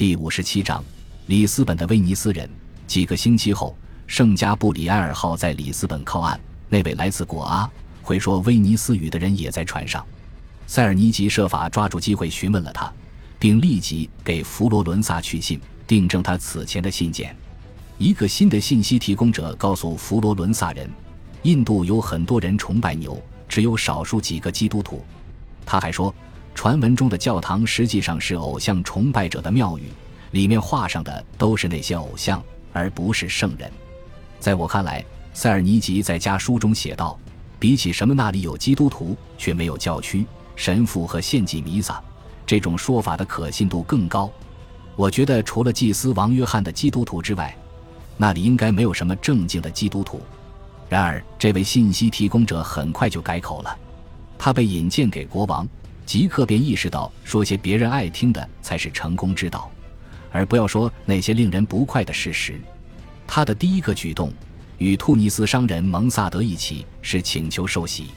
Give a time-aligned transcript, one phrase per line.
[0.00, 0.82] 第五十七章，
[1.26, 2.48] 里斯本的威尼斯人。
[2.86, 3.76] 几个星期后，
[4.06, 6.40] 圣加布里埃尔号在里斯本靠岸。
[6.70, 10.02] 那位来自果阿、会说威尼斯语的人也在船上。
[10.66, 12.90] 塞尔尼吉设法抓住机会询问了他，
[13.38, 17.36] 并立即给佛罗伦萨去信，订正他此前的信件。
[17.98, 20.88] 一个新的信息提供者告诉佛罗伦萨人，
[21.42, 25.04] 印度有很多人崇拜牛，只有少数几个基督徒。
[25.66, 26.14] 他还说。
[26.54, 29.84] 传闻中的教堂实际上是偶像崇拜者的庙宇，
[30.32, 32.42] 里面画上的都是那些偶像，
[32.72, 33.70] 而不是圣人。
[34.38, 37.18] 在我看来，塞尔尼吉在家书中写道
[37.58, 42.02] ：“比起什么那里有基督徒却没有教区、神父和献祭弥撒，
[42.44, 44.30] 这种说法的可信度更高。
[44.96, 47.56] 我觉得除了祭司王约翰的基督徒之外，
[48.18, 50.20] 那里应该没有什么正经的基督徒。”
[50.90, 53.78] 然而，这位信息提供者很快就改口了，
[54.36, 55.66] 他被引荐给国王。
[56.10, 59.70] 即刻便意识到，说些别人爱听的才是成功之道，
[60.32, 62.60] 而不要说那些令人不快的事实。
[63.28, 64.32] 他的第一个举动，
[64.78, 68.08] 与突尼斯商人蒙萨德一起，是请求受洗。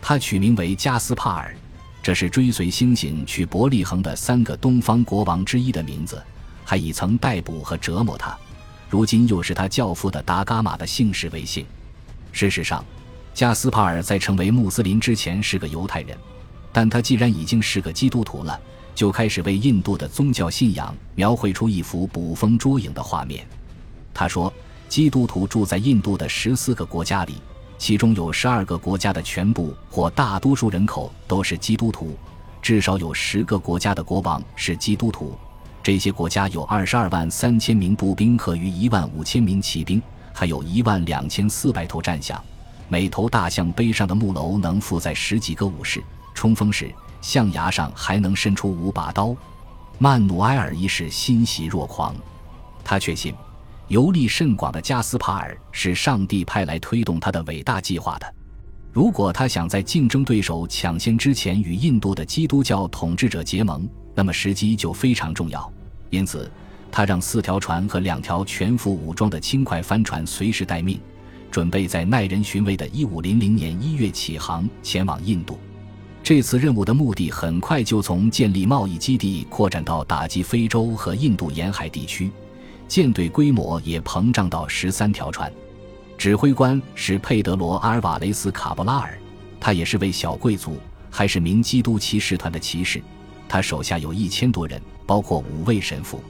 [0.00, 1.52] 他取名为加斯帕尔，
[2.00, 6.22] 这是追随星星去伯利恒的三个东方国王之一的名字，
[6.64, 8.38] 还已曾逮捕和折磨他。
[8.88, 11.66] 如今又是他教父的达伽马的姓氏为姓。
[12.30, 12.84] 事实上，
[13.34, 16.16] 加斯帕尔在成为穆斯林之前是个犹太人。
[16.74, 18.60] 但他既然已经是个基督徒了，
[18.96, 23.46] 就开始为印度的宗教信仰描绘出一幅捕风捉影的画面。
[24.12, 24.52] 他说，
[24.88, 27.34] 基督徒住在印度的十四个国家里，
[27.78, 32.18] 其中有十二个国家的全部或大多数人口都是基督徒，
[32.60, 35.38] 至少有十个国家的国王是基督徒。
[35.80, 40.02] 这些国家有二十二万三千名步兵和逾一万五千名骑兵，
[40.32, 42.42] 还有一万两千四百头战象。
[42.88, 46.02] 每头大象背上的木楼能负载十几个武士。
[46.34, 49.34] 冲锋时，象牙上还能伸出五把刀。
[49.98, 52.14] 曼努埃尔一世欣喜若狂，
[52.84, 53.32] 他确信，
[53.86, 58.34] 游历甚广的加斯帕尔是上帝派来推动他的伟大计划的。
[58.92, 65.72] 如果他想在竞争对手抢先之前与印度的基督教统治者结盟，那么时机就非常重要。
[66.10, 66.50] 因此，
[66.92, 71.00] 他让四条船和两条全副武装的轻快帆船随时待命，
[71.50, 75.58] 准备在耐人寻味的1500年1月起航前往印度。
[76.24, 82.30] 这次任务的目的很快就从建立贸易基地扩展到打击非洲和印度沿海地区，
[82.88, 85.52] 舰队规模也膨胀到十三条船。
[86.16, 89.18] 指挥官是佩德罗·阿尔瓦雷斯·卡布拉尔，
[89.60, 90.78] 他也是位小贵族，
[91.10, 93.02] 还是名基督骑士团的骑士。
[93.46, 96.22] 他手下有一千多人，包括五位神父。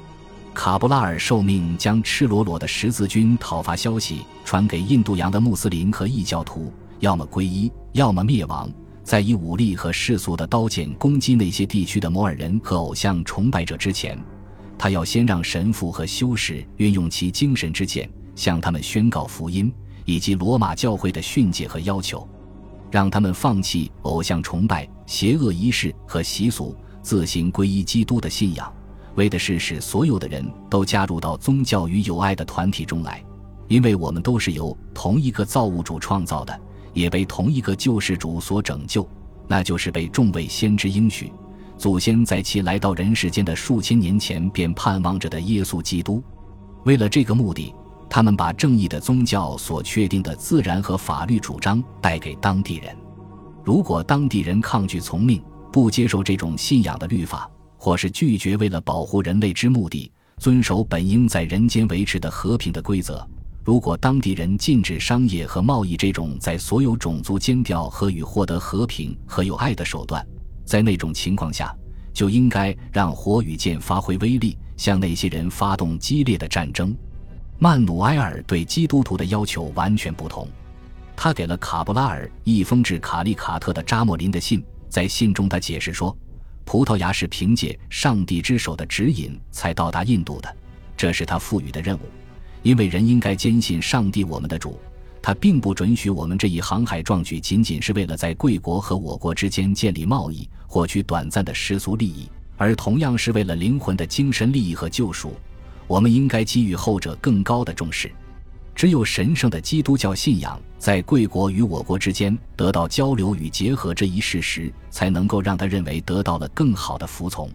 [0.52, 8.68] 卡布拉尔受命将赤裸裸的十字军讨伐消息传给印度洋的穆斯林和异教徒，要么皈依，要么灭亡。
[9.04, 14.18] 在以武力和世俗的刀剑攻击那些地区的摩尔人和偶像崇拜者之前，
[14.78, 19.70] 他要先让神父和修士运用其精神之剑，向他们宣告福音
[20.06, 22.26] 以及罗马教会的训诫和要求，
[22.90, 28.72] 让他们放弃偶像崇拜、邪恶仪式和习俗，自行皈依基督的信仰，
[29.16, 33.22] 为的是使所有的人都加入到宗教与友爱的团体中来，
[33.68, 36.58] 因为我们都是由同一个造物主创造的。
[36.94, 39.06] 也被同一个救世主所拯救，
[39.46, 41.30] 那就是被众位先知应许，
[41.76, 46.22] 祖先在其来到人世间的数千年前便盼望着的耶稣基督。
[46.84, 47.74] 为了这个目的，
[48.08, 52.96] 他们把正义的宗教所确定的自然和法律主张带给当地人。
[53.64, 63.26] 如果当地人抗拒从命，不接受这种信仰的律法，或是拒绝为了保护人类之目的遵守本应在人间维持的和平的规则。
[63.64, 70.24] 如果当地人禁止商业和贸易这种在所有种族间调和与获得和平和友爱的手段，
[70.66, 71.74] 在那种情况下，
[72.12, 76.94] 就应该让火与剑发挥威力，向那些人发动激烈的战争。
[77.58, 80.46] 曼努埃尔对基督徒的要求完全不同，
[81.16, 86.14] 他给了卡布拉尔一封致卡利卡特的扎莫林的信，在信中他解释说，
[86.66, 90.54] 葡萄牙是凭借上帝之手的指引才到达印度的，
[90.94, 92.02] 这是他赋予的任务。
[92.64, 94.80] 因为人应该坚信上帝，我们的主，
[95.20, 102.26] 他并不准许我们这一航海壮举仅仅是为了在贵国和我国之间建立贸易，获取短暂的世俗利益，
[102.56, 105.34] 而同样是为了灵魂的精神利益和救赎。
[105.86, 108.10] 我们应该给予后者更高的重视。
[108.74, 117.48] 只有神圣的基督教信仰在贵国与我国之间得到交流与结合这一事实，才能够让他认为得到了更好的服从。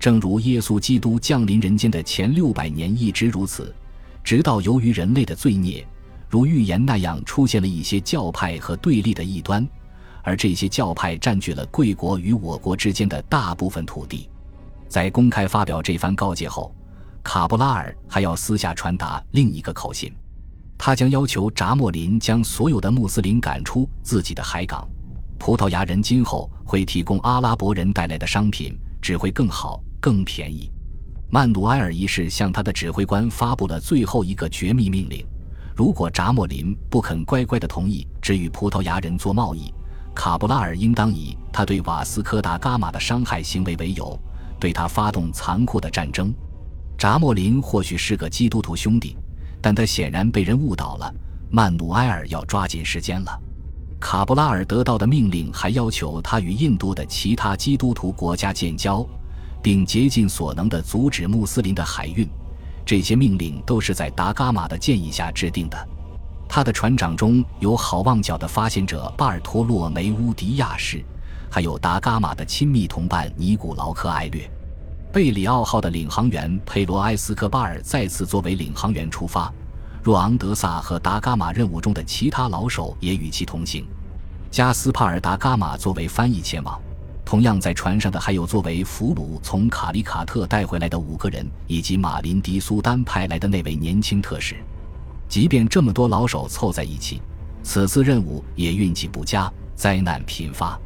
[0.00, 3.72] 正如耶稣基督降临人间的前六百年一直如此。
[4.24, 5.86] 直到由于人类的罪孽，
[6.28, 9.66] 如预言那样出现了一些教派和对立的异端，
[10.22, 14.28] 而这些教派占据了贵国与我国之间的大部分土地。
[14.88, 16.74] 在公开发表这番告诫后，
[17.22, 20.12] 卡布拉尔还要私下传达另一个口信，
[20.78, 24.88] 他将要求扎莫林将所有的穆斯林赶出自己的海港。
[25.38, 30.71] 葡萄牙人今后会提供阿拉伯人带来的商品，只会更好、更便宜。
[31.34, 35.24] 曼努埃尔一世向他的指挥官发布了最后一个绝密命令：
[35.74, 39.72] 如果扎莫林不肯乖乖地同意只与葡萄牙人做贸易，
[40.14, 44.20] 卡布拉尔应当以他对瓦斯科达伽马的伤害行为为由，
[44.60, 46.34] 对他发动残酷的战争。
[46.98, 49.16] 扎莫林或许是个基督徒兄弟，
[49.62, 51.14] 但他显然被人误导了。
[51.50, 53.40] 曼努埃尔要抓紧时间了。
[53.98, 59.02] 卡布拉尔得到的命令还要求他与印度的其他基督徒国家建交，
[59.62, 62.28] 并竭尽所能地阻止穆斯林的海运。
[62.84, 65.88] 这些命令都是在达伽马的建议下制定的。
[66.48, 71.02] 他的船长中有好望角的发现者巴尔托洛梅乌迪亚士，
[71.50, 74.50] 还有达伽马的亲密同伴尼古劳克艾略。
[75.12, 79.52] 贝里奥号的领航员佩罗埃斯科巴尔再次作为领航员出发，
[80.02, 83.86] 若昂德萨和达伽马任务中的其他老手也与其同行。
[84.50, 86.78] 加斯帕尔达伽马作为翻译前往。
[87.24, 94.56] 同样在船上的还有作为俘虏从卡里卡特带回来的五个人，以及马林迪苏丹派来的那位年轻特使。
[95.28, 97.22] 即便这么多老手凑在一起，
[97.62, 100.78] 此次任务也运气不佳，灾难频发。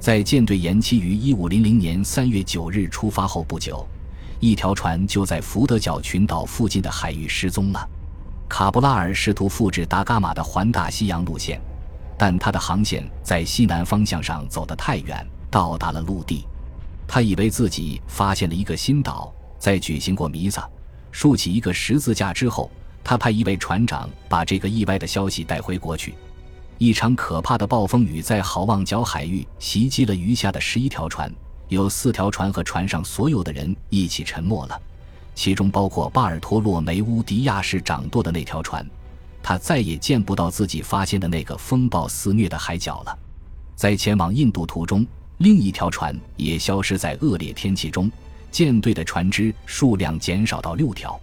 [0.00, 3.86] 在舰队延期于1500年3月9日出发后不久，
[4.40, 7.88] 一条船就在福德角群岛附近的海域失踪了。
[8.48, 11.60] 卡布拉尔试图复制达伽马的环大西洋路线，
[12.18, 16.44] 但他的航线在西南方向上走得太远，到达了陆地。
[17.06, 20.68] 他以为自己发现了一个新岛，在举行过弥撒、
[21.12, 22.68] 竖起一个十字架之后。
[23.04, 26.14] 他派一位船长把这个意外的消息带回国去。
[26.78, 31.30] 一场可怕的暴风雨在好望角海域袭击了余下的十一条船，
[31.68, 34.80] 有四条船和船上所有的人一起沉没了，
[35.34, 38.84] 其中包括巴尔托洛梅乌迪亚士掌舵的那条船。
[39.42, 43.18] 他再也见不到自己发现的那个风暴肆虐的海角了。
[43.76, 45.06] 在前往印度途中，
[45.44, 48.10] 另一条船也消失在恶劣天气中，
[48.50, 51.20] 舰队的船只数量减少到六条。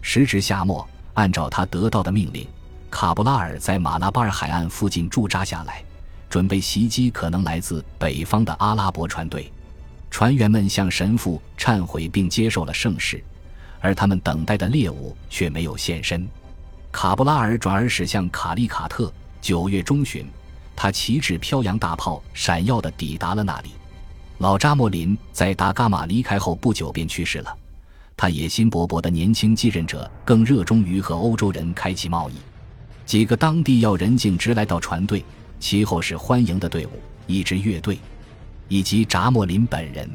[0.00, 0.88] 时值夏末。
[1.14, 2.46] 按照他得到的命令，
[2.90, 5.82] 卡布拉尔在马拉巴尔海岸附近驻扎下来，
[6.28, 9.50] 准备袭击可能来自北方的阿拉伯船队。
[10.10, 13.24] 船员们向神父忏悔并接受了圣事，
[13.80, 16.28] 而他们等待的猎物却没有现身。
[16.92, 19.12] 卡布拉尔转而驶向卡利卡特。
[19.40, 20.26] 九月中旬，
[20.76, 23.70] 他旗帜飘扬，大炮闪耀地抵达了那里。
[24.38, 27.56] 老扎莫林在达伽马离开后不久便去世了。
[28.14, 32.34] 他野心勃勃的年轻继任者更热衷于和欧洲人开启贸易。
[33.06, 35.24] 几个当地要人径直来到船队，
[35.58, 36.90] 其后是欢迎的队伍、
[37.26, 37.98] 一支乐队，
[38.68, 40.10] 以及扎莫林本人。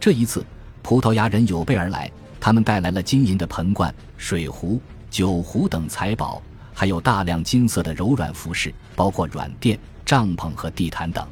[0.00, 0.44] 这一次，
[0.82, 4.80] 葡萄牙人有备而来，他们带来了金银的盆罐、水壶、
[5.10, 6.42] 酒壶等财宝，
[6.74, 11.26] 还有大量金色的柔软服饰，包括软垫、帐篷和地毯等。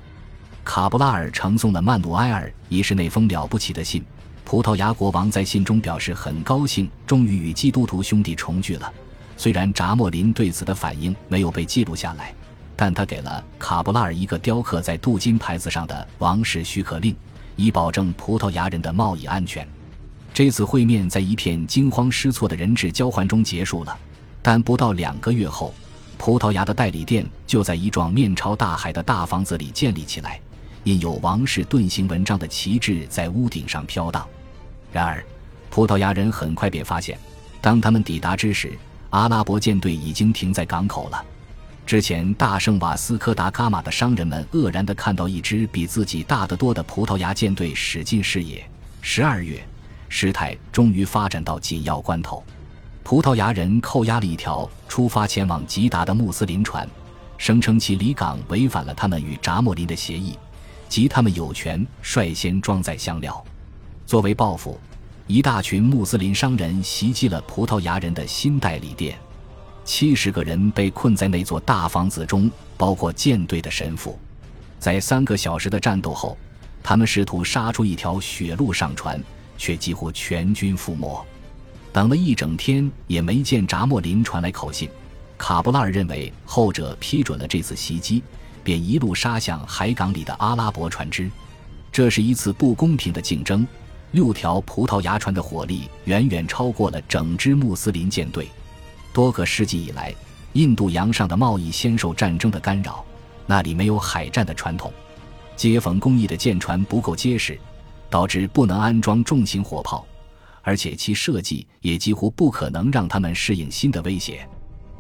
[0.64, 4.02] 卡布拉尔呈送了曼努埃尔一世那封了不起的信。
[4.44, 8.92] 葡萄牙国王在信中表示很高兴，终于与基督徒兄弟重聚了。
[9.36, 12.34] 虽然扎莫林对此的反应没有被记录下来，
[12.76, 17.16] 但他给了卡布拉尔一个雕刻在镀金牌子上的王室许可令，
[17.56, 19.66] 以保证葡萄牙人的贸易安全。
[20.34, 23.96] 这次会面在一片惊慌失措的人质交换中结束了，
[24.42, 25.72] 但不到两个月后，
[26.18, 30.40] 葡萄牙的代理店就在一幢面朝大海的大房子里建立起来。
[30.84, 34.26] 印有王室盾形纹章的旗帜在屋顶上飘荡。
[34.92, 35.24] 然而，
[35.70, 37.16] 葡萄牙人很快便发现，
[37.60, 38.76] 当他们抵达之时，
[39.10, 41.24] 阿拉伯舰队已经停在港口了。
[41.86, 48.68] 之前大圣瓦斯科达伽马的商人们愕然地看到一支比自己大得多的葡萄牙舰队驶进视野。
[49.00, 49.62] 十二月，
[50.08, 52.42] 事态终于发展到紧要关头，
[53.04, 56.88] 葡萄牙人扣押了一条出发前往吉达的穆斯林船，
[57.36, 60.38] 声称其离港违反了他们与扎莫林的协议。
[60.88, 63.42] 即他们有权率先装载香料。
[64.04, 64.78] 作为报复，
[65.26, 69.18] 一大群穆斯林商人袭击了葡萄牙人的新代理店，
[69.84, 74.18] 七十个人被困在那座大房子中，包括舰队的神父。
[74.78, 76.36] 在三个小时的战斗后，
[76.82, 79.18] 他们试图杀出一条血路上船，
[79.56, 81.24] 却几乎全军覆没。
[81.92, 84.88] 等了一整天也没见扎莫林传来口信。
[85.36, 88.22] 卡布拉尔认为后者批准了这次袭击。
[88.64, 91.28] 便一路杀向海港里的阿拉伯船只，
[91.90, 93.66] 这是一次不公平的竞争。
[94.12, 98.48] 六条葡萄牙船的火力远远超过了整支穆斯林舰队。
[99.12, 100.14] 多个世纪以来，
[100.52, 103.04] 印度洋上的贸易先受战争的干扰，
[103.46, 104.92] 那里没有海战的传统，
[105.56, 107.58] 接缝工艺的舰船不够结实。
[108.08, 110.06] 导致不能安装重型火炮，
[110.62, 114.48] 而且其设计也几乎不可能让他们适应新的威胁。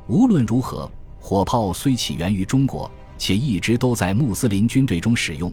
[0.08, 5.52] 无论如何，火炮虽起源于中国，且一直都在穆斯林军队中使用，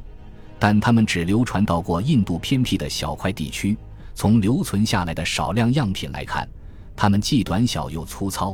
[0.57, 3.77] 但他们只流传到过印度偏僻的小块地区。
[4.15, 6.45] 从留存下来的少量样品来看，
[6.93, 8.53] 它们既短小又粗糙。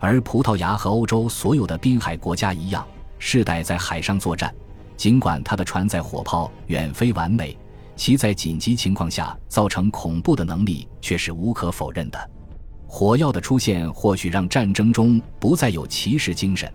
[0.00, 2.84] 而葡萄牙和欧洲所有的滨海国家一样，
[3.18, 4.52] 世代在海上作战。
[4.96, 7.56] 尽管它的船载火炮远非完美，
[7.98, 12.30] 其在紧急情况下造成恐怖的能力却是无可否认的。
[12.86, 16.72] 火药的出现或许让战争中不再有骑士精神，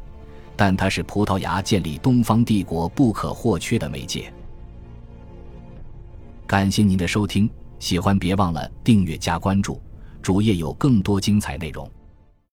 [0.58, 4.32] 但它是葡萄牙建立东方帝国不可或缺的媒介。
[6.46, 7.50] 感谢您的收听，
[7.80, 9.82] 喜欢别忘了订阅加关注，
[10.22, 11.90] 主页有更多精彩内容。